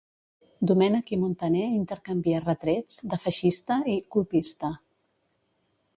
Domènech 0.69 1.11
i 1.17 1.19
Muntaner 1.23 1.67
intercanvia 1.81 2.41
retrets 2.47 2.99
de 3.13 3.23
"feixista" 3.27 3.81
i 3.95 3.99
"colpista". 4.17 4.77